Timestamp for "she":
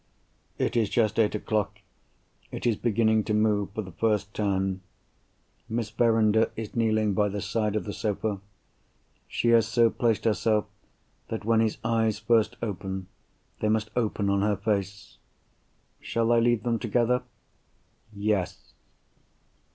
9.27-9.49